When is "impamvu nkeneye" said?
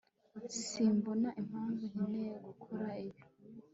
1.41-2.31